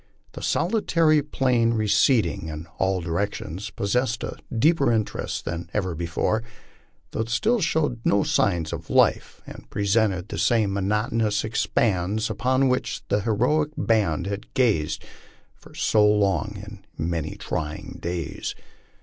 [0.31, 6.41] The solitary plain receding in all directions possessed a deeper interest than ever before,
[7.11, 12.67] though it still showed no signs of life and presented the same monotonous expanse upon
[12.67, 15.05] which the heroic band had gazed
[15.53, 16.49] for so
[16.97, 18.55] many trying days.